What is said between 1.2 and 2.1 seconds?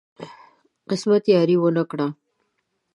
یاري ونه کړه.